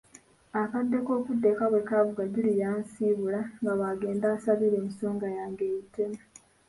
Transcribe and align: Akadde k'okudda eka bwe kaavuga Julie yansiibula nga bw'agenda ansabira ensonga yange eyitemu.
Akadde 0.61 0.97
k'okudda 1.05 1.47
eka 1.53 1.65
bwe 1.71 1.81
kaavuga 1.89 2.23
Julie 2.33 2.59
yansiibula 2.63 3.39
nga 3.61 3.73
bw'agenda 3.77 4.25
ansabira 4.33 4.77
ensonga 4.83 5.27
yange 5.37 5.63
eyitemu. 5.69 6.19